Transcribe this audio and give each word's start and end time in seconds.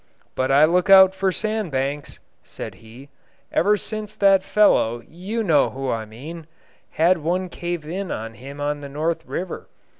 "But 0.33 0.49
I 0.51 0.65
look 0.65 0.89
out 0.89 1.13
for 1.13 1.31
sand 1.31 1.69
banks," 1.71 2.19
said 2.41 2.73
he, 2.81 3.09
"ever 3.51 3.77
since 3.77 4.15
that 4.15 4.41
fellow 4.41 5.03
you 5.07 5.43
know 5.43 5.69
who 5.69 5.91
I 5.91 6.05
mean 6.05 6.47
had 6.89 7.19
one 7.19 7.49
cave 7.49 7.85
in 7.85 8.09
on 8.11 8.33
him 8.33 8.59
in 8.59 8.81
the 8.81 8.89
North 8.89 9.23
River. 9.27 9.67